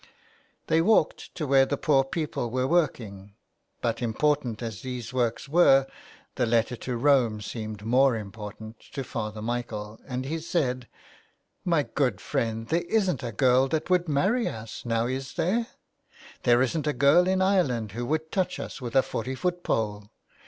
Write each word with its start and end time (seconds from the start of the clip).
They 0.65 0.81
walked 0.81 1.35
to 1.35 1.45
where 1.45 1.67
the 1.67 1.77
poor 1.77 2.03
people 2.03 2.49
were 2.49 2.65
work 2.65 2.99
ing, 2.99 3.35
but 3.81 4.01
important 4.01 4.63
as 4.63 4.81
these 4.81 5.13
works 5.13 5.47
were 5.47 5.85
the 6.37 6.47
letter 6.47 6.75
to 6.77 6.97
Rome 6.97 7.39
seemed 7.39 7.85
more 7.85 8.15
important 8.15 8.79
to 8.93 9.03
Father 9.03 9.43
Michael, 9.43 9.99
and 10.07 10.25
he 10.25 10.39
said:—'' 10.39 10.87
My 11.63 11.83
good 11.83 12.19
friend, 12.19 12.67
there 12.69 12.81
isn't 12.89 13.21
a 13.21 13.31
girl 13.31 13.67
that 13.67 13.91
would 13.91 14.09
marry 14.09 14.47
us; 14.47 14.83
now 14.87 15.05
is 15.05 15.35
there? 15.35 15.67
There 16.41 16.63
isn't 16.63 16.87
a 16.87 16.93
girl 16.93 17.27
in 17.27 17.39
Ireland 17.43 17.91
who 17.91 18.07
would 18.07 18.31
touch 18.31 18.59
us 18.59 18.81
with 18.81 18.95
a 18.95 19.03
forty 19.03 19.35
foot 19.35 19.61
pole. 19.61 20.09